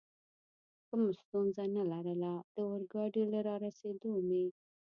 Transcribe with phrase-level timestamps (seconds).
[0.87, 4.45] کومه ستونزه نه لرله، د اورګاډي له رارسېدو مې.